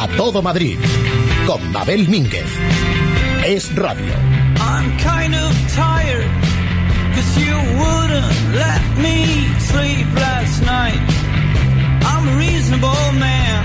[0.00, 0.78] A todo Madrid.
[1.44, 2.46] Con Mabel Mínguez.
[3.44, 4.14] Es radio.
[4.60, 6.30] I'm kind of tired.
[7.16, 11.00] Cause you wouldn't let me sleep last night.
[12.04, 13.64] I'm a reasonable man.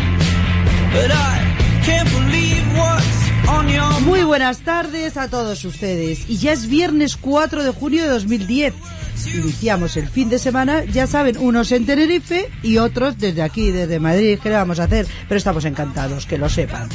[0.91, 1.37] But I
[1.85, 6.27] can't believe what's on your Muy buenas tardes a todos ustedes.
[6.27, 8.73] Y ya es viernes 4 de junio de 2010
[9.33, 13.99] iniciamos el fin de semana, ya saben, unos en Tenerife y otros desde aquí, desde
[13.99, 15.07] Madrid, ¿qué le vamos a hacer?
[15.27, 16.89] Pero estamos encantados, que lo sepan.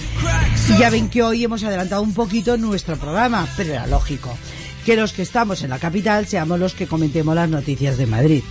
[0.79, 4.37] Ya ven que hoy hemos adelantado un poquito nuestro programa, pero era lógico
[4.85, 8.43] que los que estamos en la capital seamos los que comentemos las noticias de Madrid.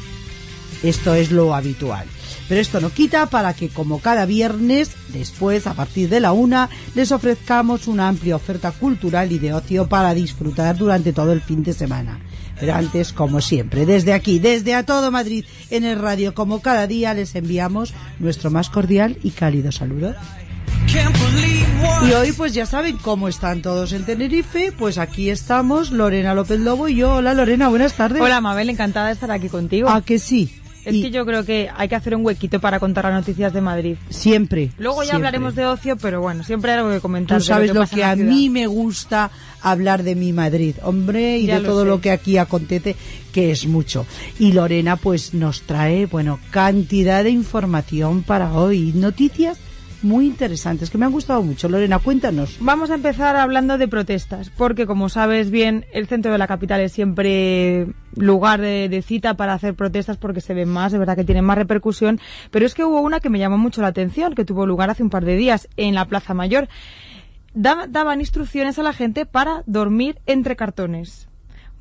[0.84, 2.05] Esto es lo habitual.
[2.48, 6.70] Pero esto no quita para que, como cada viernes, después, a partir de la una,
[6.95, 11.63] les ofrezcamos una amplia oferta cultural y de ocio para disfrutar durante todo el fin
[11.63, 12.20] de semana.
[12.59, 16.88] Pero antes, como siempre, desde aquí, desde a todo Madrid, en el radio, como cada
[16.88, 20.16] día, les enviamos nuestro más cordial y cálido saludo.
[22.07, 26.60] Y hoy pues ya saben cómo están todos en Tenerife, pues aquí estamos Lorena López
[26.60, 27.16] Lobo y yo.
[27.16, 28.21] Hola Lorena, buenas tardes.
[28.21, 29.90] Hola Mabel, encantada de estar aquí contigo.
[29.90, 30.62] ¿A que sí?
[30.88, 33.62] Es que yo creo que hay que hacer un huequito para contar las noticias de
[33.62, 33.98] Madrid.
[34.10, 34.71] Siempre.
[34.77, 37.40] Luego ya hablaremos de ocio, pero bueno, siempre hay algo que comentar.
[37.40, 41.60] Tú sabes lo que, a mí me gusta hablar de mi Madrid, hombre, y de
[41.60, 42.96] todo lo que aquí acontece,
[43.34, 44.05] que es mucho.
[44.40, 49.60] Y Lorena pues nos trae, bueno, cantidad de información para hoy, noticias
[50.01, 51.70] muy interesantes que me han gustado mucho.
[51.70, 52.57] Lorena, cuéntanos.
[52.59, 56.81] Vamos a empezar hablando de protestas, porque como sabes bien, el centro de la capital
[56.81, 61.23] es siempre lugar de, cita para hacer protestas porque se ven más, de verdad que
[61.23, 62.20] tienen más repercusión.
[62.51, 65.03] Pero es que hubo una que me llamó mucho la atención, que tuvo lugar hace
[65.03, 66.67] un par de días en la Plaza Mayor.
[67.53, 71.26] daban instrucciones a la gente para dormir entre cartones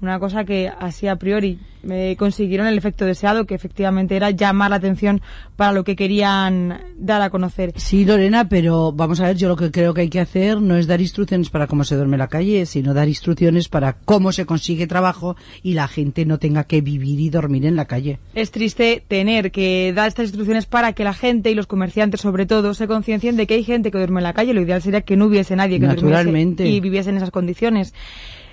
[0.00, 4.70] una cosa que así a priori me consiguieron el efecto deseado, que efectivamente era llamar
[4.70, 5.22] la atención
[5.54, 7.72] para lo que querían dar a conocer.
[7.76, 10.76] Sí, Lorena, pero vamos a ver, yo lo que creo que hay que hacer no
[10.76, 14.32] es dar instrucciones para cómo se duerme en la calle, sino dar instrucciones para cómo
[14.32, 18.18] se consigue trabajo y la gente no tenga que vivir y dormir en la calle.
[18.34, 22.46] Es triste tener que dar estas instrucciones para que la gente y los comerciantes, sobre
[22.46, 24.52] todo, se conciencien de que hay gente que duerme en la calle.
[24.52, 27.94] Lo ideal sería que no hubiese nadie que durmiese y viviese en esas condiciones.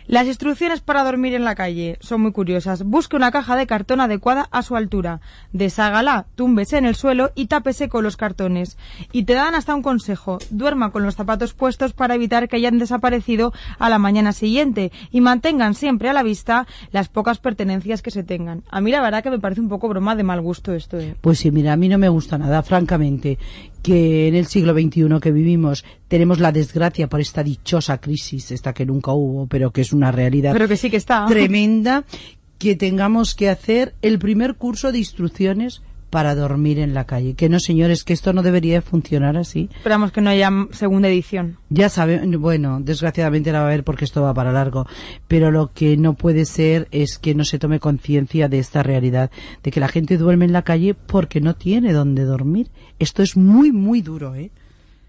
[0.07, 2.83] Las instrucciones para dormir en la calle son muy curiosas.
[2.83, 5.21] Busque una caja de cartón adecuada a su altura.
[5.53, 8.77] Deshágala, túmbese en el suelo y tápese con los cartones.
[9.11, 10.39] Y te dan hasta un consejo.
[10.49, 14.91] Duerma con los zapatos puestos para evitar que hayan desaparecido a la mañana siguiente.
[15.11, 18.63] Y mantengan siempre a la vista las pocas pertenencias que se tengan.
[18.69, 20.99] A mí la verdad que me parece un poco broma de mal gusto esto.
[20.99, 21.15] ¿eh?
[21.21, 23.37] Pues sí, mira, a mí no me gusta nada, francamente
[23.83, 28.73] que en el siglo XXI que vivimos tenemos la desgracia por esta dichosa crisis, esta
[28.73, 31.25] que nunca hubo, pero que es una realidad pero que sí que está.
[31.27, 32.05] tremenda,
[32.57, 35.81] que tengamos que hacer el primer curso de instrucciones
[36.13, 37.33] para dormir en la calle.
[37.33, 39.67] Que no, señores, que esto no debería funcionar así.
[39.75, 41.57] Esperamos que no haya segunda edición.
[41.69, 44.85] Ya saben, bueno, desgraciadamente la va a haber porque esto va para largo.
[45.27, 49.31] Pero lo que no puede ser es que no se tome conciencia de esta realidad,
[49.63, 52.69] de que la gente duerme en la calle porque no tiene dónde dormir.
[52.99, 54.51] Esto es muy, muy duro, ¿eh?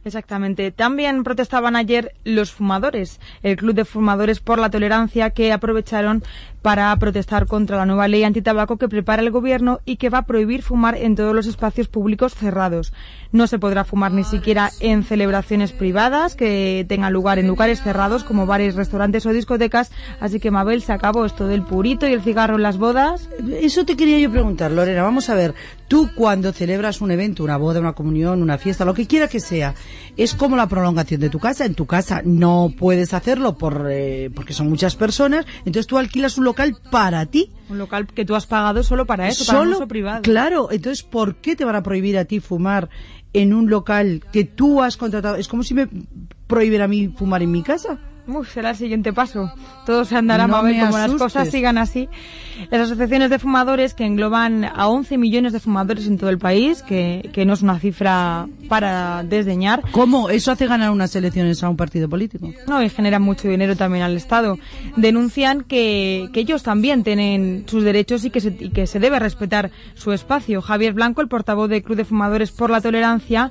[0.05, 0.71] Exactamente.
[0.71, 6.23] También protestaban ayer los fumadores, el Club de Fumadores por la Tolerancia, que aprovecharon
[6.65, 10.27] para protestar contra la nueva ley antitabaco que prepara el gobierno y que va a
[10.27, 12.95] prohibir fumar en todos los espacios públicos cerrados.
[13.33, 18.25] No se podrá fumar ni siquiera en celebraciones privadas que tengan lugar en lugares cerrados
[18.25, 19.93] como bares, restaurantes o discotecas.
[20.21, 23.29] Así que Mabel se acabó esto del purito y el cigarro en las bodas.
[23.61, 25.03] Eso te quería yo preguntar, Lorena.
[25.03, 25.55] Vamos a ver,
[25.87, 29.41] tú cuando celebras un evento, una boda, una comunión, una fiesta, lo que quiera que
[29.41, 29.75] sea,
[30.16, 31.65] es como la prolongación de tu casa.
[31.65, 36.38] En tu casa no puedes hacerlo por, eh, porque son muchas personas, entonces tú alquilas
[36.38, 37.50] un local para ti.
[37.69, 40.22] Un local que tú has pagado solo para eso, para uso privado.
[40.22, 42.88] Claro, entonces ¿por qué te van a prohibir a ti fumar
[43.32, 45.37] en un local que tú has contratado?
[45.37, 45.88] Es como si me
[46.47, 47.99] prohibiera a mí fumar en mi casa.
[48.27, 49.53] Uf, será el siguiente paso.
[49.85, 52.09] Todo se andará a ver como las cosas sigan así.
[52.71, 56.83] Las asociaciones de fumadores que engloban a 11 millones de fumadores en todo el país,
[56.83, 59.82] que, que no es una cifra para desdeñar.
[59.91, 60.31] ¿Cómo?
[60.31, 62.50] ¿Eso hace ganar unas elecciones a un partido político?
[62.67, 64.59] No, y genera mucho dinero también al Estado.
[64.97, 69.19] Denuncian que, que ellos también tienen sus derechos y que, se, y que se debe
[69.19, 70.62] respetar su espacio.
[70.62, 73.50] Javier Blanco, el portavoz del Club de Fumadores por la Tolerancia,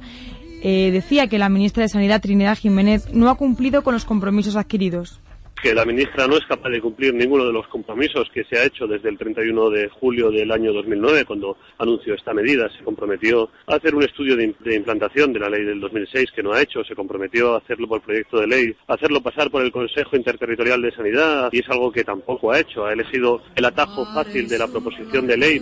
[0.63, 4.55] eh, decía que la ministra de Sanidad, Trinidad Jiménez, no ha cumplido con los compromisos
[4.55, 5.19] adquiridos
[5.63, 8.65] que la ministra no es capaz de cumplir ninguno de los compromisos que se ha
[8.65, 12.69] hecho desde el 31 de julio del año 2009, cuando anunció esta medida.
[12.77, 16.51] Se comprometió a hacer un estudio de, implantación de la ley del 2006, que no
[16.51, 16.83] ha hecho.
[16.83, 20.81] Se comprometió a hacerlo por proyecto de ley, a hacerlo pasar por el Consejo Interterritorial
[20.81, 22.85] de Sanidad, y es algo que tampoco ha hecho.
[22.85, 25.61] Ha elegido el atajo fácil de la proposición de ley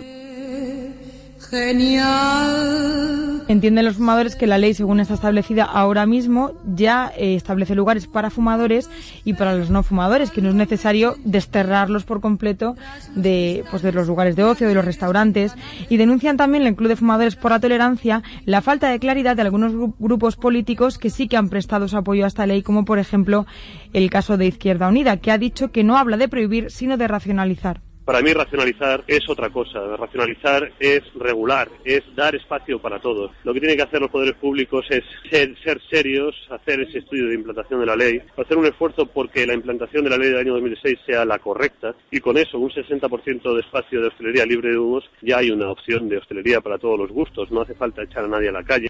[1.50, 3.42] Genial.
[3.48, 8.06] Entienden los fumadores que la ley, según está establecida ahora mismo, ya eh, establece lugares
[8.06, 8.88] para fumadores
[9.24, 12.76] y para los no fumadores, que no es necesario desterrarlos por completo
[13.14, 15.54] de, pues, de los lugares de ocio, de los restaurantes.
[15.88, 19.42] Y denuncian también el Club de Fumadores por la Tolerancia la falta de claridad de
[19.42, 22.98] algunos grupos políticos que sí que han prestado su apoyo a esta ley, como por
[22.98, 23.46] ejemplo
[23.92, 27.08] el caso de Izquierda Unida, que ha dicho que no habla de prohibir, sino de
[27.08, 27.80] racionalizar.
[28.04, 29.78] Para mí racionalizar es otra cosa.
[29.96, 33.30] Racionalizar es regular, es dar espacio para todos.
[33.44, 35.54] Lo que tienen que hacer los poderes públicos es ser,
[35.88, 40.02] serios, hacer ese estudio de implantación de la ley, hacer un esfuerzo porque la implantación
[40.02, 43.60] de la ley del año 2006 sea la correcta y con eso un 60% de
[43.60, 47.10] espacio de hostelería libre de humos ya hay una opción de hostelería para todos los
[47.10, 47.52] gustos.
[47.52, 48.88] No hace falta echar a nadie a la calle.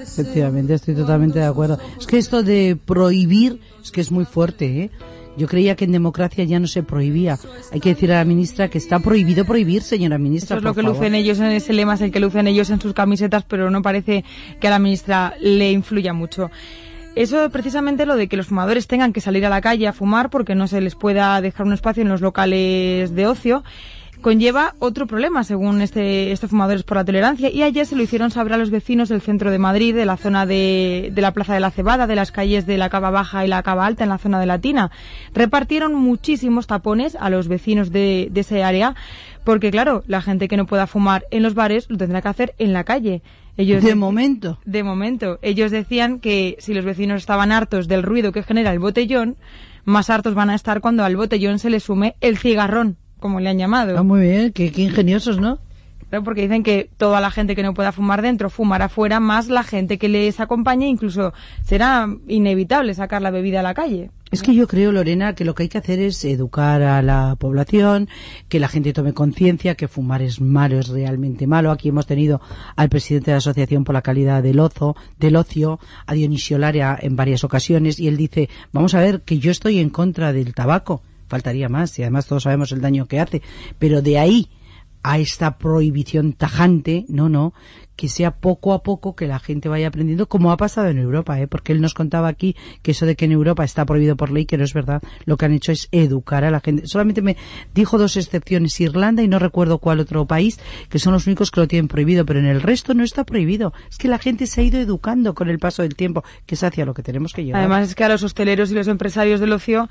[0.00, 1.78] Efectivamente, estoy totalmente de acuerdo.
[1.98, 4.90] Es que esto de prohibir es que es muy fuerte, ¿eh?
[5.36, 7.38] Yo creía que en democracia ya no se prohibía.
[7.72, 10.56] Hay que decir a la ministra que está prohibido prohibir, señora ministra.
[10.56, 12.80] Eso es lo que lucen ellos en ese lema, es el que lucen ellos en
[12.80, 14.24] sus camisetas, pero no parece
[14.60, 16.50] que a la ministra le influya mucho.
[17.16, 20.30] Eso precisamente lo de que los fumadores tengan que salir a la calle a fumar
[20.30, 23.62] porque no se les pueda dejar un espacio en los locales de ocio
[24.24, 28.30] conlleva otro problema, según este, estos fumadores por la tolerancia, y ayer se lo hicieron
[28.30, 31.52] saber a los vecinos del centro de Madrid, de la zona de, de la Plaza
[31.52, 34.08] de la Cebada, de las calles de la Cava Baja y la Cava Alta, en
[34.08, 34.90] la zona de Latina.
[35.34, 38.94] Repartieron muchísimos tapones a los vecinos de, de ese área,
[39.44, 42.54] porque claro, la gente que no pueda fumar en los bares lo tendrá que hacer
[42.56, 43.20] en la calle.
[43.58, 44.58] Ellos de momento.
[44.64, 45.38] De momento.
[45.42, 49.36] Ellos decían que si los vecinos estaban hartos del ruido que genera el botellón,
[49.84, 53.48] más hartos van a estar cuando al botellón se le sume el cigarrón como le
[53.48, 53.96] han llamado.
[53.96, 55.58] Ah, muy bien, qué, ingeniosos, ¿no?
[56.22, 59.64] porque dicen que toda la gente que no pueda fumar dentro fumará fuera, más la
[59.64, 61.32] gente que les acompañe, incluso
[61.64, 64.10] será inevitable sacar la bebida a la calle.
[64.30, 67.34] Es que yo creo, Lorena, que lo que hay que hacer es educar a la
[67.36, 68.08] población,
[68.48, 71.70] que la gente tome conciencia que fumar es malo, es realmente malo.
[71.70, 72.42] Aquí hemos tenido
[72.76, 76.96] al presidente de la Asociación por la Calidad del, Ozo, del Ocio, a Dionisio Lara,
[77.00, 80.54] en varias ocasiones, y él dice, vamos a ver, que yo estoy en contra del
[80.54, 83.42] tabaco faltaría más y además todos sabemos el daño que hace,
[83.78, 84.50] pero de ahí
[85.04, 87.52] a esta prohibición tajante, no, no,
[87.94, 91.38] que sea poco a poco que la gente vaya aprendiendo, como ha pasado en Europa,
[91.38, 91.46] ¿eh?
[91.46, 94.46] porque él nos contaba aquí que eso de que en Europa está prohibido por ley,
[94.46, 96.86] que no es verdad, lo que han hecho es educar a la gente.
[96.86, 97.36] Solamente me
[97.74, 101.60] dijo dos excepciones, Irlanda y no recuerdo cuál otro país, que son los únicos que
[101.60, 103.74] lo tienen prohibido, pero en el resto no está prohibido.
[103.90, 106.64] Es que la gente se ha ido educando con el paso del tiempo, que es
[106.64, 107.60] hacia lo que tenemos que llegar.
[107.60, 109.90] Además es que a los hosteleros y los empresarios del ocio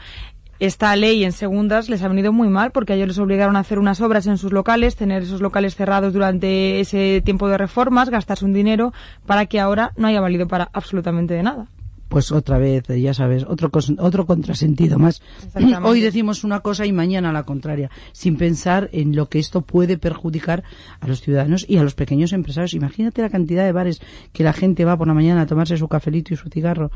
[0.59, 3.59] esta ley en segundas les ha venido muy mal porque a ellos les obligaron a
[3.59, 8.09] hacer unas obras en sus locales, tener esos locales cerrados durante ese tiempo de reformas,
[8.09, 8.93] gastarse un dinero
[9.25, 11.67] para que ahora no haya valido para absolutamente de nada.
[12.13, 15.23] Pues otra vez, ya sabes, otro, otro contrasentido más.
[15.83, 19.97] Hoy decimos una cosa y mañana la contraria, sin pensar en lo que esto puede
[19.97, 20.63] perjudicar
[20.99, 22.75] a los ciudadanos y a los pequeños empresarios.
[22.75, 23.99] Imagínate la cantidad de bares
[24.31, 26.91] que la gente va por la mañana a tomarse su cafelito y su cigarro.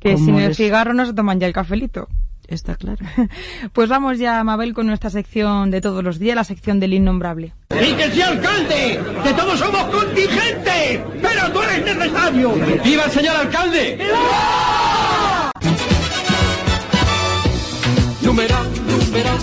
[0.00, 2.08] Que sin el cigarro no se toman ya el cafelito.
[2.48, 3.04] Está claro.
[3.72, 7.52] Pues vamos ya, Mabel, con nuestra sección de todos los días, la sección del innombrable.
[7.70, 9.00] ¡Y que sea alcalde!
[9.24, 11.00] ¡Que todos somos contingentes!
[11.22, 12.52] ¡Pero tú eres necesario!
[12.84, 13.96] ¡Viva el señor alcalde!
[13.98, 15.50] ¡Viva!
[18.22, 19.38] Numeral, numeral,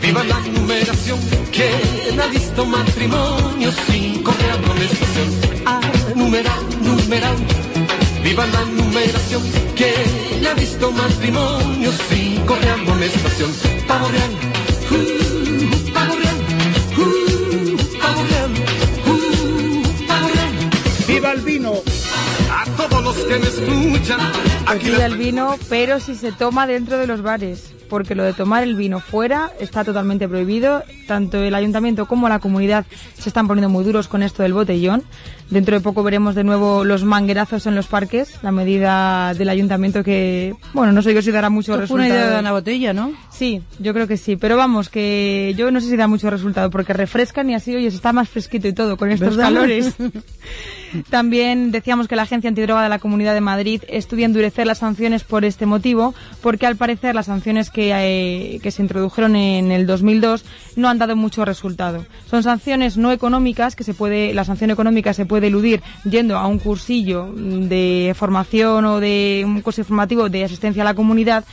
[0.00, 1.18] viva la numeración,
[1.52, 1.70] que
[2.22, 5.28] ha visto matrimonio sin correr amonestación.
[5.66, 5.80] Ah,
[6.14, 7.36] numeral, numeral
[8.22, 9.42] Viva la numeración,
[9.74, 9.92] que
[10.46, 13.50] ha visto matrimonio sin correr amonestación.
[13.86, 14.30] Pavo real,
[14.90, 16.36] uh, pavo real,
[16.98, 18.50] uh, pavo real,
[19.06, 20.54] uh, pavo real.
[21.06, 21.72] ¡Viva el vino!
[22.50, 24.20] A todos los que me escuchan.
[24.66, 28.34] Aquí viva el vino, pero si se toma dentro de los bares porque lo de
[28.34, 30.84] tomar el vino fuera está totalmente prohibido.
[31.06, 32.86] Tanto el ayuntamiento como la comunidad
[33.18, 35.02] se están poniendo muy duros con esto del botellón.
[35.50, 40.04] Dentro de poco veremos de nuevo los manguerazos en los parques, la medida del ayuntamiento
[40.04, 41.94] que, bueno, no sé yo si dará mucho resultado.
[41.94, 43.12] una idea de una botella, ¿no?
[43.30, 44.36] Sí, yo creo que sí.
[44.36, 47.86] Pero vamos, que yo no sé si da mucho resultado porque refrescan y así, oye,
[47.86, 49.94] está más fresquito y todo con estos calores.
[51.10, 55.24] También decíamos que la Agencia Antidroga de la Comunidad de Madrid estudia endurecer las sanciones
[55.24, 59.86] por este motivo, porque al parecer las sanciones que, eh, que se introdujeron en el
[59.86, 60.44] 2002
[60.76, 62.04] no han dado mucho resultado.
[62.28, 66.46] Son sanciones no económicas, que se puede, la sanción económica se puede eludir yendo a
[66.46, 71.44] un cursillo de formación o de un curso informativo de asistencia a la comunidad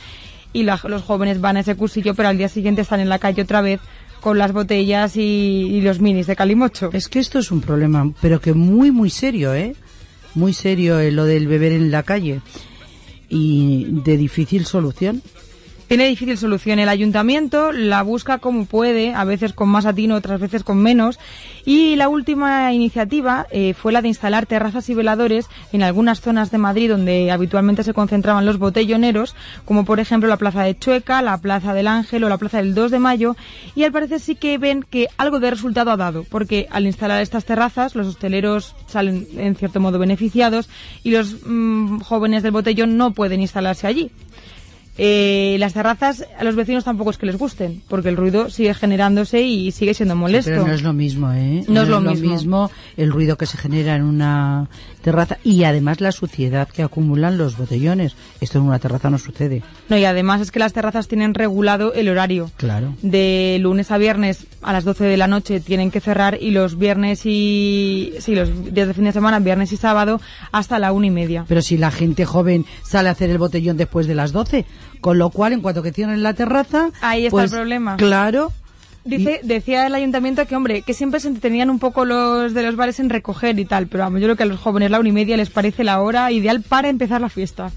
[0.52, 3.42] y los jóvenes van a ese cursillo, pero al día siguiente están en la calle
[3.42, 3.80] otra vez
[4.20, 6.90] con las botellas y, los minis de Calimocho.
[6.92, 9.76] Es que esto es un problema, pero que muy, muy serio, ¿eh?
[10.34, 12.40] Muy serio eh, lo del beber en la calle
[13.28, 15.22] y de difícil solución.
[15.88, 16.80] Tiene difícil solución.
[16.80, 21.20] El ayuntamiento la busca como puede, a veces con más atino, otras veces con menos.
[21.64, 26.50] Y la última iniciativa eh, fue la de instalar terrazas y veladores en algunas zonas
[26.50, 31.22] de Madrid donde habitualmente se concentraban los botelloneros, como por ejemplo la Plaza de Chueca,
[31.22, 33.36] la Plaza del Ángel o la Plaza del 2 de Mayo.
[33.76, 37.22] Y al parecer sí que ven que algo de resultado ha dado, porque al instalar
[37.22, 40.68] estas terrazas los hosteleros salen en cierto modo beneficiados
[41.04, 44.10] y los mm, jóvenes del botellón no pueden instalarse allí.
[44.98, 48.72] Eh, las terrazas a los vecinos tampoco es que les gusten, porque el ruido sigue
[48.74, 50.50] generándose y sigue siendo molesto.
[50.50, 51.64] pero no es lo mismo, ¿eh?
[51.68, 52.70] No, es, lo, mismo.
[52.96, 54.68] el ruido que se genera en una
[55.02, 58.16] terraza y además la suciedad que acumulan los botellones.
[58.40, 59.62] Esto en una terraza no sucede.
[59.88, 62.50] No, y además es que las terrazas tienen regulado el horario.
[62.56, 62.94] Claro.
[63.02, 66.78] De lunes a viernes a las 12 de la noche tienen que cerrar y los
[66.78, 68.14] viernes y...
[68.18, 70.20] Sí, los días de fin de semana, viernes y sábado,
[70.52, 71.44] hasta la una y media.
[71.46, 74.64] Pero si la gente joven sale a hacer el botellón después de las 12
[75.00, 76.90] con lo cual, en cuanto que cierren la terraza...
[77.00, 77.96] Ahí está el pues, problema.
[77.96, 78.52] Claro.
[79.06, 82.74] Dice, decía el ayuntamiento que, hombre, que siempre se entretenían un poco los de los
[82.74, 85.08] bares en recoger y tal, pero vamos, yo creo que a los jóvenes la una
[85.08, 87.70] y media les parece la hora ideal para empezar la fiesta.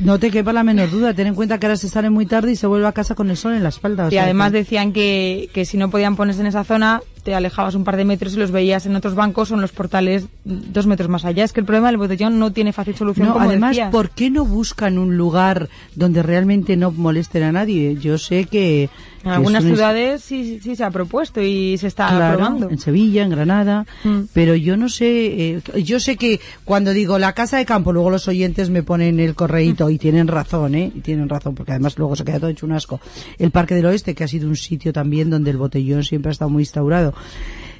[0.00, 2.52] No te quepa la menor duda, ten en cuenta que ahora se sale muy tarde
[2.52, 4.08] y se vuelve a casa con el sol en la espalda.
[4.10, 7.84] y además decían que, que si no podían ponerse en esa zona, te alejabas un
[7.84, 11.08] par de metros y los veías en otros bancos o en los portales dos metros
[11.08, 11.44] más allá.
[11.44, 13.28] Es que el problema del botellón no tiene fácil solución.
[13.28, 17.96] No, además, ¿por qué no buscan un lugar donde realmente no molesten a nadie?
[17.96, 18.90] Yo sé que
[19.24, 22.70] en algunas ciudades sí, sí se ha propuesto y se está probando.
[22.70, 24.20] En Sevilla, en Granada, mm.
[24.32, 28.10] pero yo no sé, eh, yo sé que cuando digo la casa de campo, luego
[28.10, 30.92] los oyentes me ponen el correíto y tienen razón, ¿eh?
[30.94, 33.00] Y tienen razón, porque además luego se queda todo hecho un asco.
[33.38, 36.32] El Parque del Oeste, que ha sido un sitio también donde el botellón siempre ha
[36.32, 37.14] estado muy instaurado.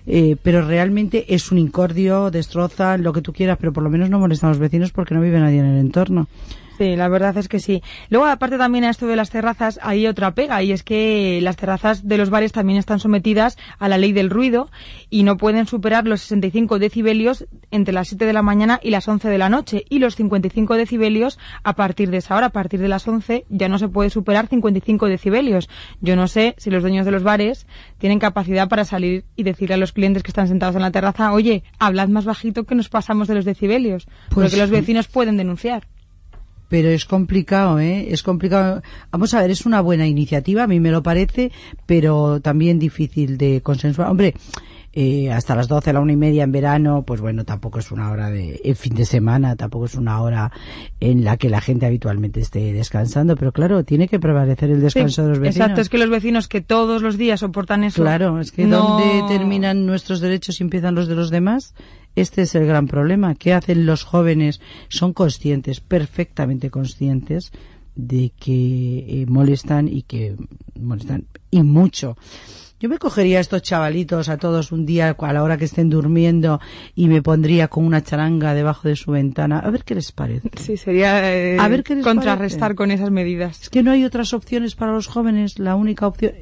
[0.07, 4.11] Eh, pero realmente es un incordio, destroza lo que tú quieras, pero por lo menos
[4.11, 6.29] no molestan a los vecinos porque no vive nadie en el entorno.
[6.83, 7.81] Sí, la verdad es que sí.
[8.11, 11.55] Luego, aparte también a esto de las terrazas, hay otra pega, y es que las
[11.55, 14.69] terrazas de los bares también están sometidas a la ley del ruido
[15.09, 19.07] y no pueden superar los 65 decibelios entre las 7 de la mañana y las
[19.07, 22.81] 11 de la noche, y los 55 decibelios a partir de esa hora, a partir
[22.81, 25.69] de las 11, ya no se puede superar 55 decibelios.
[26.01, 29.77] Yo no sé si los dueños de los bares tienen capacidad para salir y decirle
[29.77, 32.89] a los clientes que están sentados en la terraza, oye, hablad más bajito que nos
[32.89, 35.87] pasamos de los decibelios, pues porque los vecinos pueden denunciar
[36.73, 38.07] pero es complicado, ¿eh?
[38.15, 38.81] Es complicado.
[39.11, 41.53] Vamos a ver, es una buena iniciativa, a mí me lo parece,
[41.85, 44.09] pero también difícil de consensuar.
[44.09, 44.33] Hombre,
[44.95, 47.93] eh, hasta las 12, a la una y media en verano, pues bueno, tampoco es
[47.93, 50.51] una hora de el fin de semana, tampoco es una hora
[50.99, 55.25] en la que la gente habitualmente esté descansando, pero claro, tiene que prevalecer el descanso
[55.25, 55.57] de los vecinos.
[55.57, 58.03] Exacto, es que los vecinos que todos los días soportan eso.
[58.03, 61.75] Claro, es que donde terminan nuestros derechos y empiezan los de los demás,
[62.17, 63.35] este es el gran problema.
[63.35, 64.61] ¿Qué hacen los jóvenes?
[64.89, 67.53] Son conscientes, perfectamente conscientes
[67.95, 70.37] de que eh, molestan y que
[70.81, 72.17] molestan y mucho.
[72.81, 75.89] Yo me cogería a estos chavalitos a todos un día a la hora que estén
[75.89, 76.59] durmiendo
[76.97, 80.51] y me pondría con una charanga debajo de su ventana a ver qué les parece.
[80.59, 83.63] Sí, sería eh, a ver qué contrarrestar con esas medidas.
[83.63, 85.61] Es que no hay otras opciones para los jóvenes.
[85.61, 86.33] La única opción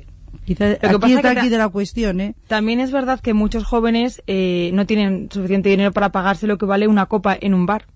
[0.51, 2.35] Quizá aquí está aquí de la cuestión, ¿eh?
[2.49, 6.67] También es verdad que muchos jóvenes eh, no tienen suficiente dinero para pagarse lo que
[6.67, 7.87] vale una copa en un bar.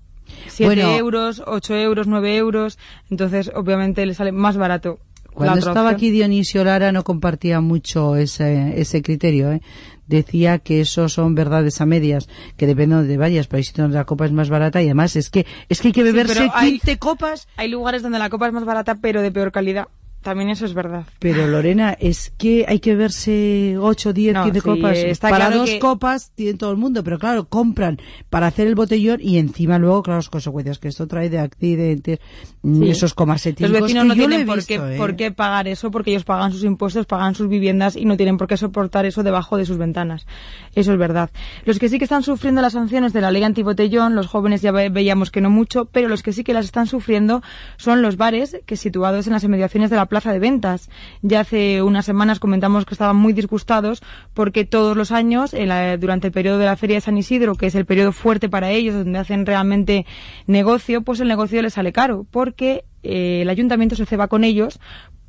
[0.46, 2.78] 7 euros, 8 euros, 9 euros.
[3.10, 5.00] Entonces, obviamente, les sale más barato.
[5.32, 9.60] Cuando estaba aquí Dionisio Lara no compartía mucho ese, ese criterio, ¿eh?
[10.06, 14.26] decía que eso son verdades a medias, que dependen de varias, pero donde la copa
[14.26, 17.48] es más barata y además es que es que hay que beberse 15 copas.
[17.56, 19.88] Hay lugares donde la copa es más barata pero de peor calidad.
[20.24, 21.04] También eso es verdad.
[21.18, 24.98] Pero Lorena, es que hay que verse 8, 10, 15 copas.
[25.20, 27.98] para dos copas tiene todo el mundo, pero claro, compran
[28.30, 32.20] para hacer el botellón y encima luego, claro, las consecuencias que esto trae de accidentes,
[32.62, 34.96] mm, esos comas Los vecinos no tienen por, qué, ¿eh?
[34.96, 38.38] por qué pagar eso porque ellos pagan sus impuestos, pagan sus viviendas y no tienen
[38.38, 40.26] por qué soportar eso debajo de sus ventanas.
[40.74, 41.28] Eso es verdad.
[41.66, 44.72] Los que sí que están sufriendo las sanciones de la ley antibotellón, los jóvenes ya
[44.72, 47.42] veíamos que no mucho, pero los que sí que las están sufriendo
[47.76, 50.90] son los bares que situados en las inmediaciones de la plaza de ventas.
[51.22, 54.00] Ya hace unas semanas comentamos que estaban muy disgustados
[54.32, 55.56] porque todos los años,
[55.98, 58.70] durante el periodo de la Feria de San Isidro, que es el periodo fuerte para
[58.70, 60.06] ellos, donde hacen realmente
[60.46, 64.78] negocio, pues el negocio les sale caro, porque eh, el ayuntamiento se ceba con ellos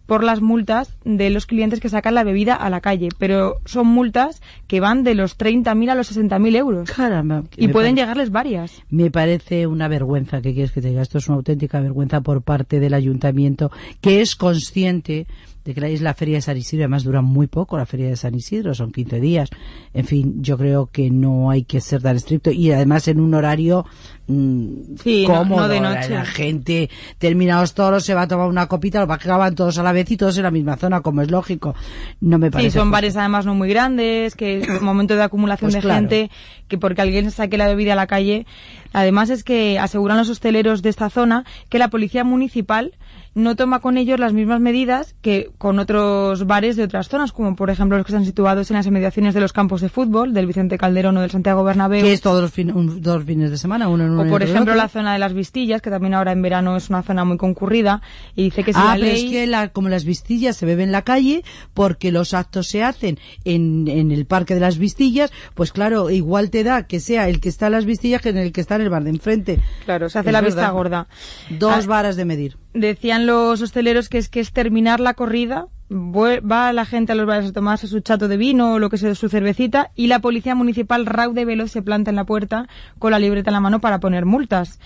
[0.05, 3.87] por las multas de los clientes que sacan la bebida a la calle, pero son
[3.87, 6.91] multas que van de los 30.000 a los 60.000 euros.
[6.91, 7.43] Caramba.
[7.57, 8.83] Y pueden llegarles varias.
[8.89, 11.01] Me parece una vergüenza que quieres que te diga.
[11.01, 13.71] Esto es una auténtica vergüenza por parte del ayuntamiento,
[14.01, 15.27] que es consciente
[15.65, 18.15] de que es la feria de San Isidro, además dura muy poco la feria de
[18.15, 19.49] San Isidro, son 15 días.
[19.95, 23.33] En fin, yo creo que no hay que ser tan estricto y además en un
[23.33, 23.83] horario
[24.27, 25.67] mm, cómodo.
[25.67, 26.09] de noche.
[26.09, 29.91] La gente, terminados todos, se va a tomar una copita, lo acaban todos a la
[29.91, 31.73] vez y todos en la misma zona, como es lógico.
[32.21, 32.69] No me parece.
[32.69, 35.91] Sí, son bares además no muy grandes, que es un momento de acumulación pues de
[35.91, 36.31] gente,
[36.67, 38.45] que porque alguien saque la bebida a la calle.
[38.93, 42.93] Además es que aseguran los hosteleros de esta zona que la policía municipal
[43.35, 47.55] no toma con ellos las mismas medidas que con otros bares de otras zonas, como
[47.55, 50.47] por ejemplo los que están situados en las inmediaciones de los campos de fútbol, del
[50.47, 52.01] Vicente Calderón o del Santiago Bernabéu.
[52.01, 55.13] Que es todos los, fines de semana, uno en uno O por ejemplo la zona
[55.13, 58.01] de las Vistillas, que también ahora en verano es una zona muy concurrida,
[58.35, 59.29] y dice que si ah, la ley...
[59.29, 62.83] pero es que como las Vistillas se beben en la calle, porque los actos se
[62.83, 67.27] hacen en, en el Parque de las Vistillas, pues claro, igual te da que sea
[67.27, 69.09] el que está en las Vistillas que en el que está en el bar de
[69.09, 69.59] enfrente.
[69.83, 71.07] Claro, se hace la vista gorda.
[71.49, 75.67] Dos ah, varas de medir decían los hosteleros que es que es terminar la corrida,
[75.91, 78.97] va la gente a los bares a tomarse su chato de vino o lo que
[78.97, 82.67] sea su cervecita y la policía municipal raude veloz se planta en la puerta
[82.99, 84.79] con la libreta en la mano para poner multas.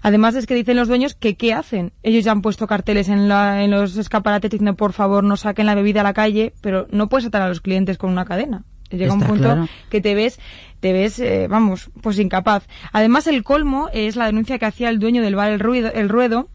[0.00, 1.92] Además es que dicen los dueños que qué hacen.
[2.02, 5.74] Ellos ya han puesto carteles en, en los escaparates diciendo por favor no saquen la
[5.74, 8.64] bebida a la calle, pero no puedes atar a los clientes con una cadena.
[8.90, 10.40] Llega un punto que te ves,
[10.80, 12.66] te ves, eh, vamos, pues incapaz.
[12.92, 16.08] Además, el colmo es la denuncia que hacía el dueño del bar El Ruedo, el
[16.08, 16.48] Ruedo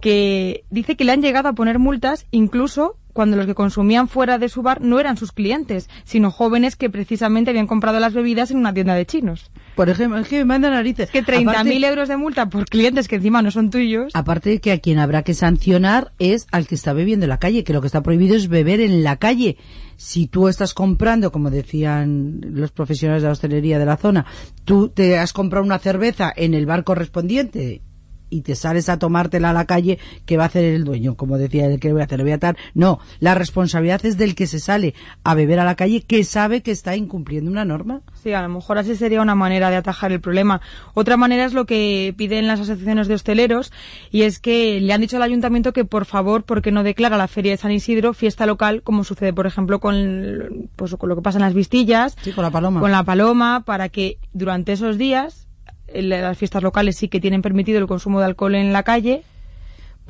[0.00, 4.38] que dice que le han llegado a poner multas incluso cuando los que consumían fuera
[4.38, 8.50] de su bar no eran sus clientes, sino jóvenes que precisamente habían comprado las bebidas
[8.50, 9.50] en una tienda de chinos.
[9.74, 11.10] Por ejemplo, es que me manda narices.
[11.10, 14.12] Que 30.000 euros de multa por clientes que encima no son tuyos.
[14.14, 17.38] Aparte de que a quien habrá que sancionar es al que está bebiendo en la
[17.38, 19.56] calle, que lo que está prohibido es beber en la calle.
[19.96, 24.26] Si tú estás comprando, como decían los profesionales de la hostelería de la zona,
[24.64, 27.82] tú te has comprado una cerveza en el bar correspondiente
[28.30, 31.16] y te sales a tomártela a la calle, ¿qué va a hacer el dueño?
[31.16, 32.56] Como decía el que voy a hacer, le voy a atar.
[32.74, 34.94] No, la responsabilidad es del que se sale
[35.24, 38.00] a beber a la calle que sabe que está incumpliendo una norma.
[38.22, 40.60] Sí, a lo mejor así sería una manera de atajar el problema.
[40.94, 43.72] Otra manera es lo que piden las asociaciones de hosteleros
[44.10, 47.28] y es que le han dicho al ayuntamiento que por favor, porque no declara la
[47.28, 51.22] Feria de San Isidro fiesta local, como sucede por ejemplo con, pues, con lo que
[51.22, 52.16] pasa en las Vistillas.
[52.22, 52.80] Sí, con la Paloma.
[52.80, 55.48] Con la Paloma, para que durante esos días
[55.94, 59.22] las fiestas locales sí que tienen permitido el consumo de alcohol en la calle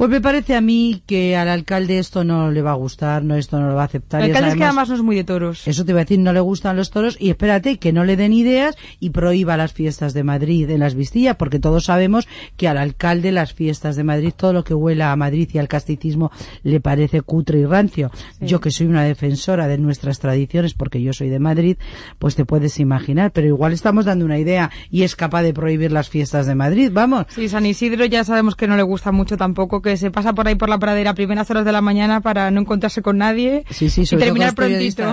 [0.01, 3.37] pues me parece a mí que al alcalde esto no le va a gustar, no
[3.37, 4.23] esto no lo va a aceptar.
[4.23, 5.69] El alcalde es que además no es muy de toros.
[5.69, 8.17] Eso te iba a decir, no le gustan los toros y espérate que no le
[8.17, 12.67] den ideas y prohíba las fiestas de Madrid en las Vistillas, porque todos sabemos que
[12.67, 16.33] al alcalde las fiestas de Madrid, todo lo que huela a Madrid y al casticismo
[16.63, 18.11] le parece cutre y rancio.
[18.41, 21.77] Yo que soy una defensora de nuestras tradiciones, porque yo soy de Madrid,
[22.19, 25.93] pues te puedes imaginar, pero igual estamos dando una idea y es capaz de prohibir
[25.93, 27.27] las fiestas de Madrid, vamos.
[27.29, 30.49] Sí, San Isidro ya sabemos que no le gusta mucho tampoco que se pasa por
[30.49, 33.65] ahí por la pradera a primeras horas de la mañana para no encontrarse con nadie
[33.81, 35.13] y terminar prontito.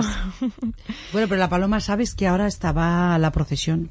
[1.12, 3.90] bueno, pero la paloma, ¿sabes que ahora estaba la procesión?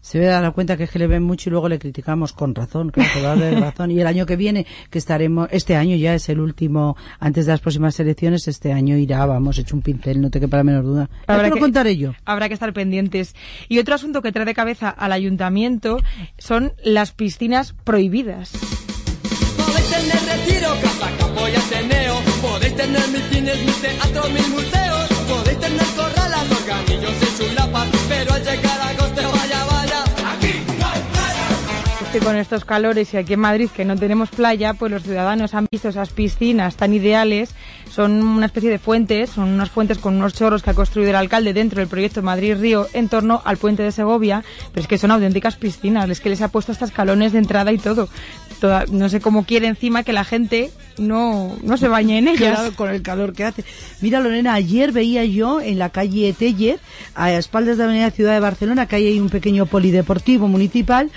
[0.00, 2.54] se ve dar cuenta que es que le ven mucho y luego le criticamos con
[2.54, 3.90] razón, con toda razón.
[3.90, 7.52] Y el año que viene, que estaremos, este año ya es el último, antes de
[7.52, 10.84] las próximas elecciones, este año irá, vamos, hecho un pincel, no te quepa la menor
[10.84, 11.10] duda.
[11.26, 12.14] Habrá que contar ello.
[12.24, 13.34] Habrá que estar pendientes.
[13.68, 15.98] Y otro asunto que trae de cabeza al ayuntamiento
[16.38, 18.77] son las piscinas prohibidas
[20.48, 22.20] tener retiro, casa, campo y ateneo.
[22.42, 25.08] Podéis tener mis cines, mis teatros, mis museos.
[25.28, 27.88] Podéis tener corralas, organillos y chulapas.
[28.08, 28.97] Pero al llegar a
[32.20, 35.66] con estos calores y aquí en Madrid que no tenemos playa, pues los ciudadanos han
[35.70, 37.50] visto esas piscinas tan ideales.
[37.90, 41.16] Son una especie de fuentes, son unas fuentes con unos chorros que ha construido el
[41.16, 45.10] alcalde dentro del proyecto Madrid-Río en torno al puente de Segovia, pero es que son
[45.10, 48.08] auténticas piscinas, es que les ha puesto hasta escalones de entrada y todo
[48.90, 52.72] no sé cómo quiere encima que la gente no, no se bañe en ellas.
[52.76, 53.64] con el calor que hace.
[54.00, 56.80] Mira, Lorena, ayer veía yo en la calle Teller,
[57.14, 61.10] a espaldas de la Avenida Ciudad de Barcelona, que hay un pequeño polideportivo municipal,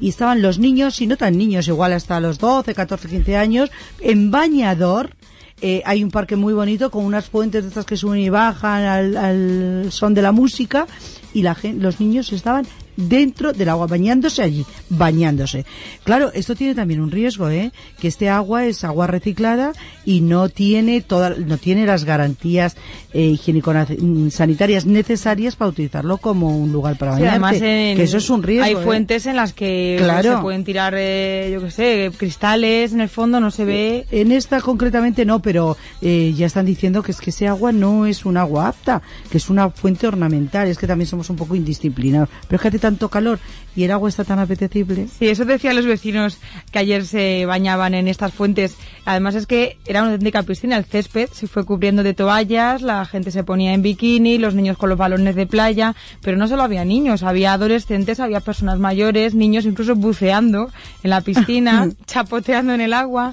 [0.00, 3.70] y estaban los niños, y no tan niños, igual hasta los 12, 14, 15 años,
[4.00, 5.16] en bañador.
[5.60, 8.84] Eh, hay un parque muy bonito con unas fuentes de estas que suben y bajan
[8.84, 10.86] al, al son de la música
[11.34, 12.64] y la gente, los niños estaban
[12.98, 15.64] dentro del agua, bañándose allí, bañándose.
[16.02, 17.70] Claro, esto tiene también un riesgo, ¿eh?
[18.00, 19.72] Que este agua es agua reciclada
[20.04, 22.76] y no tiene toda, no tiene las garantías
[23.12, 27.94] eh, higiénico-sanitarias necesarias para utilizarlo como un lugar para bañarse.
[27.96, 28.64] que eso es un riesgo.
[28.64, 28.84] Hay ¿eh?
[28.84, 33.38] fuentes en las que se pueden tirar, eh, yo qué sé, cristales en el fondo,
[33.38, 34.06] no se ve.
[34.10, 38.06] En esta concretamente no, pero eh, ya están diciendo que es que ese agua no
[38.06, 40.66] es un agua apta, que es una fuente ornamental.
[40.66, 42.28] Es que también somos un poco indisciplinados.
[42.48, 43.38] Pero fíjate tanto calor
[43.76, 45.08] y el agua está tan apetecible.
[45.18, 46.38] Sí, eso decían los vecinos
[46.72, 48.76] que ayer se bañaban en estas fuentes.
[49.04, 53.04] Además es que era una auténtica piscina, el césped se fue cubriendo de toallas, la
[53.04, 56.62] gente se ponía en bikini, los niños con los balones de playa, pero no solo
[56.62, 60.70] había niños, había adolescentes, había personas mayores, niños incluso buceando
[61.02, 63.32] en la piscina, chapoteando en el agua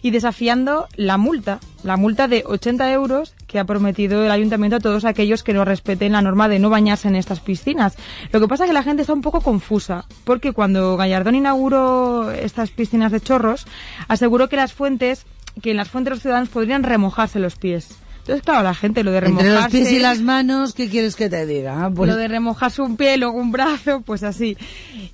[0.00, 4.80] y desafiando la multa, la multa de 80 euros que ha prometido el ayuntamiento a
[4.80, 7.96] todos aquellos que no respeten la norma de no bañarse en estas piscinas.
[8.32, 12.30] Lo que pasa es que la gente está un poco confusa, porque cuando Gallardón inauguró
[12.32, 13.66] estas piscinas de chorros,
[14.08, 15.26] aseguró que las fuentes,
[15.62, 17.98] que en las fuentes los ciudadanos podrían remojarse los pies.
[18.24, 19.48] Entonces, claro, la gente lo de remojarse...
[19.50, 21.84] Entre los pies y las manos, ¿qué quieres que te diga?
[21.84, 24.56] Ah, pues lo de remojarse un pie, luego un brazo, pues así.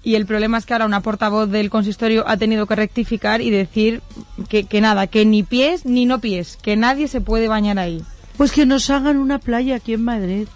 [0.05, 3.51] Y el problema es que ahora una portavoz del consistorio ha tenido que rectificar y
[3.51, 4.01] decir
[4.49, 8.05] que, que nada, que ni pies ni no pies, que nadie se puede bañar ahí.
[8.37, 10.47] Pues que nos hagan una playa aquí en Madrid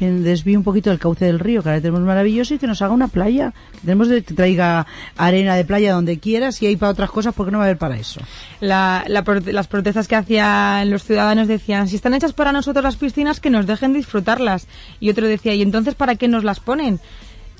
[0.00, 2.80] que desvíe un poquito el cauce del río, que ahora tenemos maravilloso, y que nos
[2.80, 3.52] haga una playa.
[3.72, 7.44] Que tenemos que traiga arena de playa donde quiera, si hay para otras cosas, ¿por
[7.44, 8.22] qué no va a haber para eso?
[8.60, 13.50] las protestas que hacían los ciudadanos decían, si están hechas para nosotros las piscinas, que
[13.50, 14.66] nos dejen disfrutarlas.
[15.00, 16.98] Y otro decía, ¿y entonces para qué nos las ponen?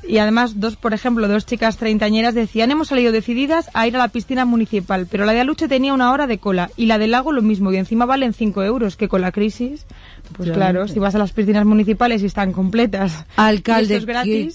[0.08, 3.98] Y además, dos, por ejemplo, dos chicas treintañeras decían, hemos salido decididas a ir a
[3.98, 7.10] la piscina municipal, pero la de Aluche tenía una hora de cola y la del
[7.10, 9.84] lago lo mismo, y encima valen cinco euros, que con la crisis
[10.32, 13.24] pues claro, si vas a las piscinas municipales y están completas.
[13.36, 14.04] Alcalde,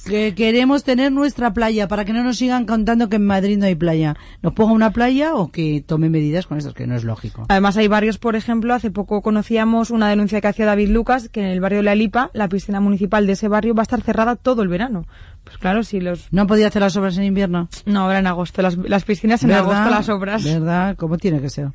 [0.06, 3.66] Que, queremos tener nuestra playa para que no nos sigan contando que en Madrid no
[3.66, 4.16] hay playa.
[4.42, 7.46] ¿Nos ponga una playa o que tome medidas con estas, que no es lógico?
[7.50, 11.42] Además hay barrios, por ejemplo, hace poco conocíamos una denuncia que hacía David Lucas, que
[11.42, 14.02] en el barrio de La Lipa, la piscina municipal de ese barrio va a estar
[14.02, 15.06] cerrada todo el verano.
[15.44, 16.32] Pues claro, si los...
[16.32, 17.70] ¿No podía hacer las obras en invierno?
[17.86, 18.62] No, ahora en agosto.
[18.62, 20.44] Las, las piscinas en agosto, las obras.
[20.44, 20.96] ¿Verdad?
[20.98, 21.70] ¿Cómo tiene que ser?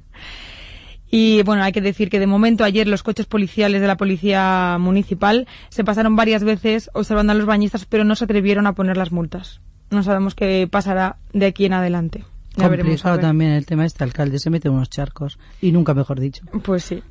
[1.11, 4.77] Y bueno, hay que decir que de momento ayer los coches policiales de la policía
[4.79, 8.96] municipal se pasaron varias veces observando a los bañistas, pero no se atrevieron a poner
[8.96, 9.61] las multas.
[9.90, 12.25] No sabemos qué pasará de aquí en adelante.
[12.57, 16.44] Ya Complicado también el tema este alcalde, se mete unos charcos y nunca mejor dicho.
[16.62, 17.03] Pues sí.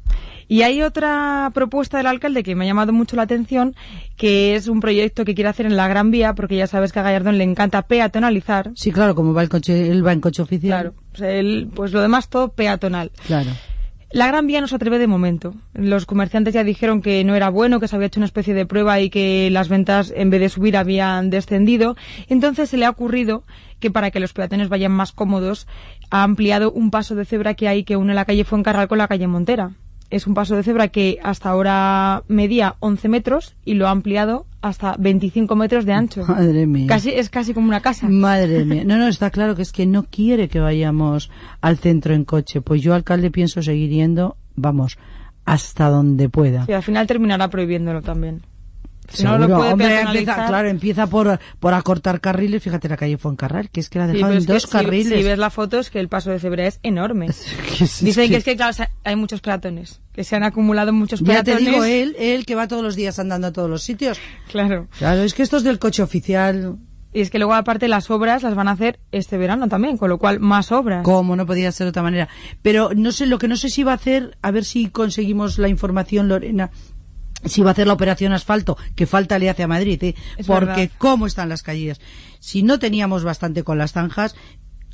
[0.50, 3.76] Y hay otra propuesta del alcalde que me ha llamado mucho la atención,
[4.18, 7.00] que es un proyecto que quiere hacer en la Gran Vía, porque ya sabes que
[7.00, 8.72] a Gallardón le encanta peatonalizar.
[8.76, 10.94] Sí, claro, como va el coche, él va en coche oficial.
[11.14, 13.12] Claro, pues lo demás todo peatonal.
[13.28, 13.52] Claro.
[14.12, 15.54] La Gran Vía no se atreve de momento.
[15.74, 18.66] Los comerciantes ya dijeron que no era bueno, que se había hecho una especie de
[18.66, 21.96] prueba y que las ventas, en vez de subir, habían descendido.
[22.28, 23.44] Entonces se le ha ocurrido
[23.80, 25.68] que para que los peatones vayan más cómodos,
[26.10, 29.08] ha ampliado un paso de cebra que hay que une la calle Fuencarral con la
[29.08, 29.74] calle Montera
[30.10, 34.46] es un paso de cebra que hasta ahora medía 11 metros y lo ha ampliado
[34.62, 36.26] hasta 25 metros de ancho.
[36.28, 36.88] Madre mía.
[36.88, 38.08] Casi, es casi como una casa.
[38.10, 38.84] Madre mía.
[38.86, 41.30] No, no, está claro que es que no quiere que vayamos
[41.62, 42.62] al centro en coche.
[42.62, 44.98] Pues yo, alcalde, pienso seguir yendo, vamos,
[45.46, 46.66] hasta donde pueda.
[46.66, 48.42] Sí, al final terminará prohibiéndolo también
[49.24, 52.64] no lo puede Hombre, empieza, claro, empieza por, por acortar carriles.
[52.64, 55.18] Fíjate la calle Fuencarral, que es que la dejaron en dos carriles.
[55.20, 57.28] Si, ves la foto es que el paso de cebra es enorme.
[58.02, 58.38] Dicen que...
[58.38, 61.46] es que, claro, hay muchos peatones, que se han acumulado muchos peatones.
[61.46, 64.20] Ya te digo, él, él que va todos los días andando a todos los sitios.
[64.50, 64.88] Claro.
[64.98, 66.78] Claro, es que esto es del coche oficial.
[67.12, 70.10] Y es que luego aparte las obras las van a hacer este verano también, con
[70.10, 71.04] lo cual más obras.
[71.04, 72.30] Como no podía ser de otra manera.
[72.62, 75.58] Pero no sé, lo que no sé si va a hacer, a ver si conseguimos
[75.58, 76.70] la información, Lorena,
[77.46, 80.16] si va a hacer la operación asfalto, que falta le hace a Madrid, ¿eh?
[80.46, 82.00] porque cómo están las calles.
[82.40, 84.36] Si no teníamos bastante con las zanjas,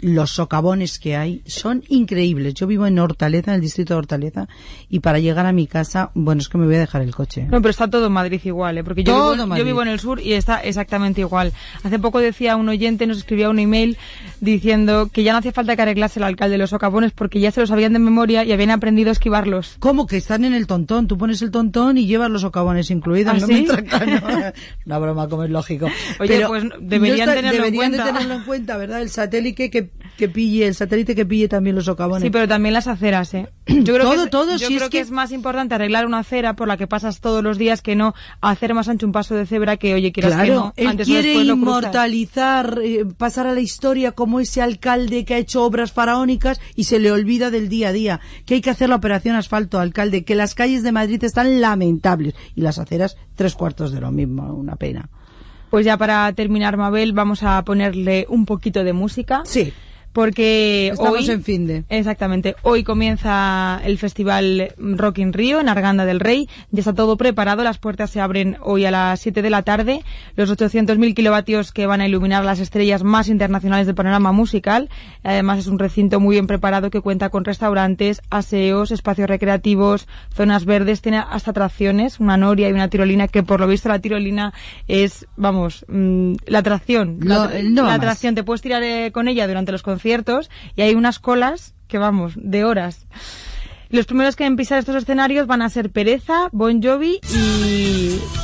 [0.05, 2.53] los socavones que hay son increíbles.
[2.53, 4.47] Yo vivo en Hortaleza, en el distrito de Hortaleza,
[4.87, 7.47] y para llegar a mi casa, bueno, es que me voy a dejar el coche.
[7.49, 8.83] No, pero está todo en Madrid igual, ¿eh?
[8.83, 11.53] porque yo, vivo, yo vivo, en el sur y está exactamente igual.
[11.83, 13.97] Hace poco decía un oyente, nos escribía un email
[14.41, 17.61] diciendo que ya no hacía falta que arreglase el alcalde los socavones porque ya se
[17.61, 19.77] los sabían de memoria y habían aprendido a esquivarlos.
[19.79, 20.05] ¿Cómo?
[20.05, 21.07] Que están en el tontón.
[21.07, 23.33] Tú pones el tontón y llevas los socavones incluidos.
[23.33, 24.53] ¿Ah, no
[24.85, 25.87] Una broma, como es lógico.
[26.19, 28.03] Oye, pues deberían, tenerlo, en cuenta.
[28.05, 29.01] tenerlo en cuenta, ¿verdad?
[29.01, 32.23] El satélite que que pille, el satélite que pille también los socavones.
[32.23, 33.47] Sí, pero también las aceras, ¿eh?
[33.67, 34.99] Yo creo todo, que, todo, yo creo que...
[34.99, 38.13] es más importante arreglar una acera por la que pasas todos los días que no
[38.41, 41.33] hacer más ancho un paso de cebra que, oye, quieras claro, que no, él quiere
[41.33, 46.85] inmortalizar, eh, pasar a la historia como ese alcalde que ha hecho obras faraónicas y
[46.85, 48.19] se le olvida del día a día.
[48.45, 52.35] Que hay que hacer la operación asfalto, alcalde, que las calles de Madrid están lamentables
[52.55, 55.09] y las aceras tres cuartos de lo mismo, una pena.
[55.69, 59.41] Pues ya para terminar, Mabel, vamos a ponerle un poquito de música.
[59.45, 59.73] Sí
[60.15, 61.83] porque Estamos hoy en fin de.
[61.89, 62.55] exactamente.
[62.61, 66.47] Hoy comienza el festival Rock in Rio en Arganda del Rey.
[66.71, 67.65] Ya está todo preparado.
[67.65, 70.03] Las puertas se abren hoy a las 7 de la tarde.
[70.37, 74.89] Los 800.000 kilovatios que van a iluminar las estrellas más internacionales del panorama musical.
[75.21, 80.63] Además es un recinto muy bien preparado que cuenta con restaurantes aseos espacios recreativos zonas
[80.63, 81.01] verdes.
[81.01, 84.53] Tiene hasta atracciones una noria y una tirolina que por lo visto la tirolina
[84.87, 87.19] es vamos mm, la atracción.
[87.21, 87.49] La,
[87.93, 88.33] atracción.
[88.33, 90.04] Te puedes tirar eh, con ella durante los conciertos
[90.75, 93.07] y hay unas colas que vamos, de horas.
[93.89, 97.19] Los primeros que en pisar estos escenarios van a ser Pereza, Bon Jovi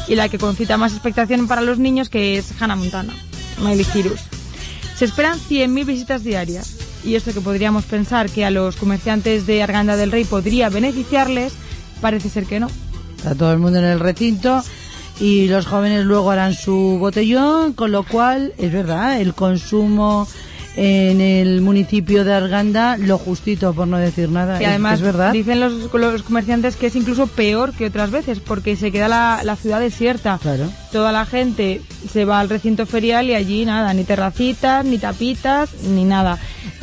[0.07, 3.13] y, la que concita más expectación para los niños que es Hannah Montana,
[3.59, 4.21] Miley Cyrus.
[4.95, 9.63] Se esperan 100.000 visitas diarias y esto que podríamos pensar que a los comerciantes de
[9.63, 11.53] Arganda del Rey podría beneficiarles,
[12.01, 12.69] parece ser que no.
[13.17, 14.63] Está todo el mundo en el recinto
[15.19, 20.27] y los jóvenes luego harán su botellón, con lo cual es verdad, el consumo
[20.75, 24.61] en el municipio de Arganda lo justito, por no decir nada.
[24.61, 25.33] Y además, es verdad.
[25.33, 29.41] dicen los, los, comerciantes que es incluso peor que otras veces, porque se queda la,
[29.43, 30.39] la, ciudad desierta.
[30.41, 30.71] Claro.
[30.91, 31.81] Toda la gente
[32.11, 36.37] se va al recinto ferial y allí nada, ni terracitas, ni tapitas, ni nada.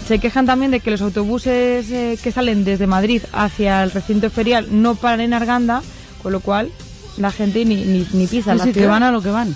[0.07, 4.31] Se quejan también de que los autobuses eh, que salen desde Madrid hacia el recinto
[4.31, 5.83] ferial no paran en Arganda,
[6.22, 6.70] con lo cual
[7.18, 8.57] la gente ni, ni, ni pisa.
[8.59, 9.55] Sí, que van a lo que van.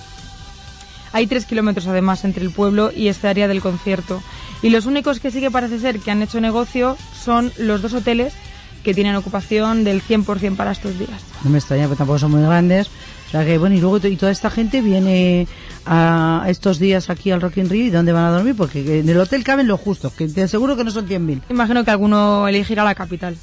[1.13, 4.23] Hay tres kilómetros además entre el pueblo y esta área del concierto.
[4.63, 7.95] Y los únicos que sí que parece ser que han hecho negocio son los dos
[7.95, 8.33] hoteles
[8.83, 11.23] que tienen ocupación del 100% para estos días.
[11.45, 12.89] No me extraña, porque tampoco son muy grandes.
[13.29, 15.47] O sea que, bueno, y luego y toda esta gente viene
[15.87, 18.55] a estos días aquí al Rock in Rio y ¿dónde van a dormir?
[18.57, 21.43] Porque en el hotel caben los justos, que te aseguro que no son 100.000.
[21.49, 23.37] Imagino que alguno elegirá la capital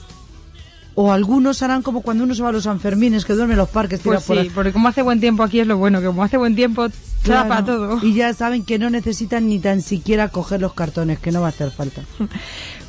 [1.02, 3.70] o algunos harán como cuando uno se va a los Sanfermines, que duerme en los
[3.70, 4.02] parques.
[4.04, 6.58] Pues sí, porque como hace buen tiempo aquí es lo bueno, que como hace buen
[6.58, 6.88] tiempo,
[7.24, 8.00] claro, para todo.
[8.06, 11.48] Y ya saben que no necesitan ni tan siquiera coger los cartones, que no va
[11.48, 12.02] a hacer falta.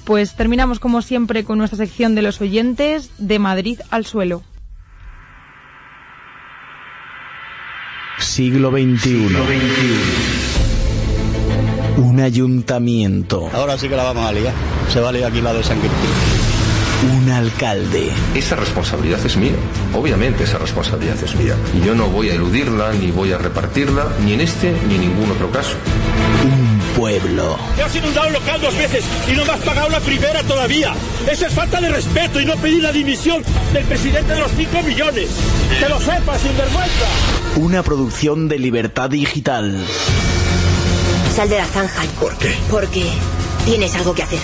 [0.03, 4.43] Pues terminamos como siempre con nuestra sección de los oyentes, de Madrid al suelo.
[8.19, 9.37] Siglo XXI.
[11.99, 13.51] Un ayuntamiento.
[13.53, 14.55] Ahora sí que la vamos a liar.
[14.89, 16.40] Se va a liar aquí la de San Cristín
[17.03, 18.11] un alcalde.
[18.35, 19.55] Esa responsabilidad es mía,
[19.95, 21.57] obviamente esa responsabilidad es mía.
[21.75, 25.01] Y yo no voy a eludirla, ni voy a repartirla, ni en este ni en
[25.03, 25.77] ningún otro caso.
[26.45, 27.57] Un pueblo.
[27.77, 30.93] Te has inundado el local dos veces y no me has pagado la primera todavía.
[31.31, 34.83] Eso es falta de respeto y no pedir la dimisión del presidente de los 5
[34.83, 35.31] millones.
[35.79, 37.07] Que lo sepas, sinvergüenza.
[37.57, 39.85] Una producción de libertad digital.
[41.35, 42.03] Sal de la zanja.
[42.21, 42.55] ¿Por qué?
[42.71, 43.05] Porque
[43.65, 44.39] tienes algo que hacer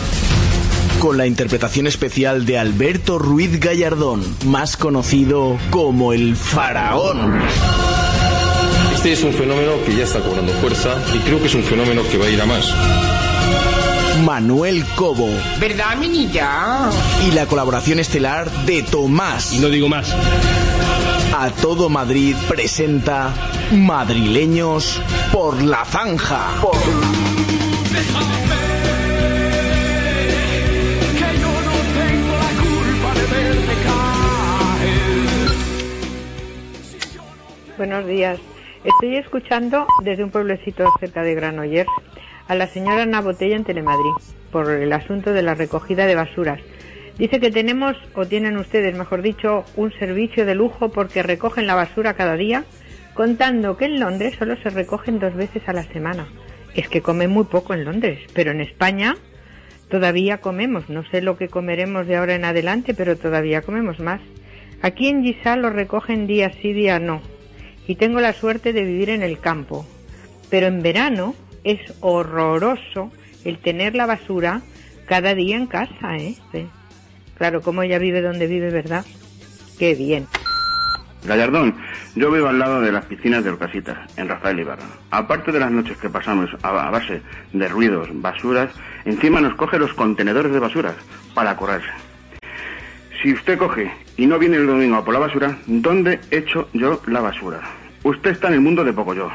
[1.00, 7.40] con la interpretación especial de Alberto Ruiz Gallardón, más conocido como el faraón.
[8.94, 12.02] Este es un fenómeno que ya está cobrando fuerza y creo que es un fenómeno
[12.10, 12.72] que va a ir a más.
[14.24, 15.28] Manuel Cobo.
[15.60, 16.90] ¿Verdad, minilla?
[17.28, 19.52] Y la colaboración estelar de Tomás.
[19.52, 20.14] Y no digo más.
[21.36, 23.32] A todo Madrid presenta
[23.72, 25.00] Madrileños
[25.32, 26.46] por la Zanja.
[37.76, 38.38] Buenos días.
[38.84, 41.90] Estoy escuchando desde un pueblecito cerca de Granollers
[42.48, 44.14] a la señora Ana Botella en Telemadrid
[44.50, 46.58] por el asunto de la recogida de basuras.
[47.18, 51.74] Dice que tenemos, o tienen ustedes, mejor dicho, un servicio de lujo porque recogen la
[51.74, 52.64] basura cada día,
[53.12, 56.28] contando que en Londres solo se recogen dos veces a la semana.
[56.74, 59.16] Es que comen muy poco en Londres, pero en España
[59.90, 60.88] todavía comemos.
[60.88, 64.22] No sé lo que comeremos de ahora en adelante, pero todavía comemos más.
[64.80, 67.35] Aquí en Gisal lo recogen día sí, día no
[67.86, 69.86] y tengo la suerte de vivir en el campo.
[70.50, 73.10] Pero en verano es horroroso
[73.44, 74.62] el tener la basura
[75.06, 76.36] cada día en casa, ¿eh?
[77.36, 79.04] Claro, como ella vive donde vive, ¿verdad?
[79.78, 80.26] Qué bien.
[81.24, 81.74] Gallardón,
[82.14, 84.84] yo vivo al lado de las piscinas de Orcasitas, en Rafael Ibarra.
[85.10, 87.20] Aparte de las noches que pasamos a base
[87.52, 88.70] de ruidos, basuras,
[89.04, 90.94] encima nos coge los contenedores de basuras
[91.34, 91.90] para correrse.
[93.22, 97.02] Si usted coge y no viene el domingo a por la basura, ¿dónde echo yo
[97.06, 97.60] la basura?
[98.06, 99.28] Usted está en el mundo de poco yo.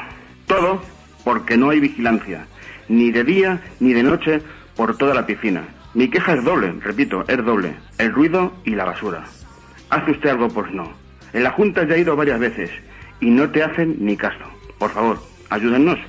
[0.47, 0.81] Todo
[1.25, 2.45] porque no hay vigilancia,
[2.87, 4.41] ni de día ni de noche
[4.77, 5.65] por toda la piscina.
[5.93, 9.25] Mi queja es doble, repito, es doble, el ruido y la basura.
[9.89, 10.47] ¿Hace usted algo?
[10.47, 10.89] Pues no.
[11.33, 12.69] En la Junta ya he ido varias veces
[13.19, 14.45] y no te hacen ni caso.
[14.79, 15.99] Por favor, ayúdennos.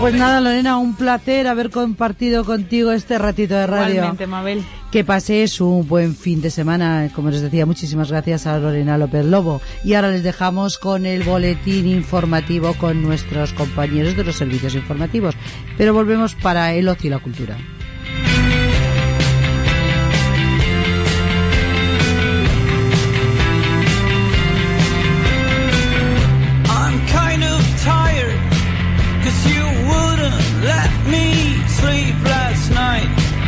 [0.00, 3.94] Pues nada, Lorena, un placer haber compartido contigo este ratito de radio.
[3.94, 4.62] Igualmente, Mabel.
[4.94, 7.10] Que paséis un buen fin de semana.
[7.12, 9.60] Como les decía, muchísimas gracias a Lorena López Lobo.
[9.82, 15.34] Y ahora les dejamos con el boletín informativo con nuestros compañeros de los servicios informativos.
[15.76, 17.56] Pero volvemos para el ocio y la cultura.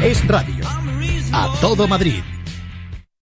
[0.02, 0.55] Es radio.
[1.36, 2.35] A todo Madrid.